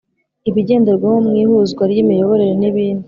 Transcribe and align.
ibigenderwaho 0.49 1.17
mu 1.25 1.33
ihuzwa 1.43 1.83
ry 1.91 1.97
imiyoboro 2.03 2.43
n 2.61 2.63
ibindi 2.69 2.99